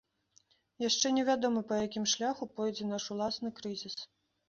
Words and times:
Яшчэ 0.83 1.11
невядома, 1.19 1.63
па 1.73 1.79
якім 1.85 2.09
шляху 2.17 2.51
пойдзе 2.57 2.91
наш 2.93 3.03
уласны 3.17 3.57
крызіс. 3.61 3.97